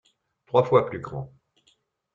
Trois 0.47 0.63
fois 0.63 0.87
plus 0.87 0.99
grand. 0.99 1.31